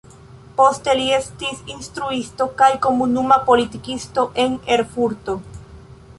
Poste 0.59 0.95
li 0.99 1.03
estis 1.17 1.59
instruisto 1.73 2.47
kaj 2.63 2.71
komunuma 2.87 3.39
politikisto 3.51 4.27
en 4.47 4.59
Erfurto. 4.79 5.39